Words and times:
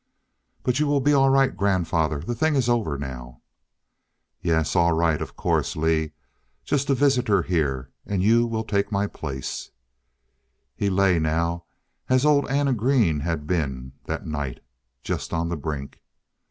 "But 0.63 0.79
you 0.79 0.87
will 0.87 0.99
be 0.99 1.13
all 1.13 1.29
right, 1.29 1.55
grandfather. 1.55 2.21
The 2.21 2.33
thing 2.33 2.55
is 2.55 2.67
over 2.67 2.97
now." 2.97 3.43
"Yes. 4.41 4.75
All 4.75 4.93
right 4.93 5.21
of 5.21 5.35
course, 5.35 5.75
Lee. 5.75 6.13
Just 6.65 6.89
a 6.89 6.95
visitor 6.95 7.43
here 7.43 7.91
and 8.07 8.23
you 8.23 8.47
will 8.47 8.63
take 8.63 8.91
my 8.91 9.05
place" 9.05 9.69
He 10.75 10.89
lay 10.89 11.19
now 11.19 11.65
as 12.09 12.25
old 12.25 12.49
Anna 12.49 12.73
Green 12.73 13.19
had 13.19 13.45
been 13.45 13.91
that 14.05 14.25
night 14.25 14.61
just 15.03 15.33
on 15.33 15.49
the 15.49 15.55
brink. 15.55 16.01